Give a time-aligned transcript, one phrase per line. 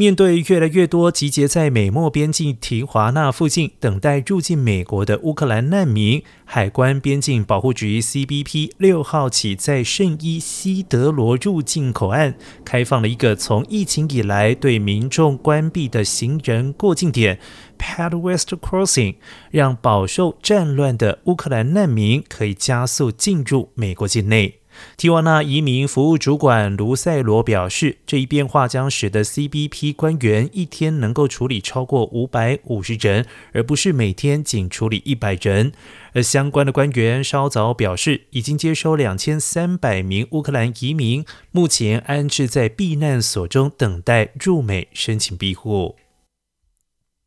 [0.00, 17.40] 面对越来越多集结在美墨边境提华纳附近等待入境美国的乌克兰难民，海关边境保护局 （CBP） 六号起在圣伊西德罗入境口岸开放了一个从疫情以来对民众关闭的行人过境点
[17.76, 19.16] （Pad West Crossing），
[19.50, 24.57] 让饱受战乱的乌克兰难民可以加速进入美国境内。
[24.96, 35.72] 提瓦纳移民服务主管卢塞罗表示，这一变化将使得 CBP 官员一天能够处理超过五百五十人，而不是每天仅处理一百人。
[36.14, 45.96] 而相关的官员稍早表示，已经接收两千三百名乌克兰移民，目前安置在避难所中，等待入美申请庇护。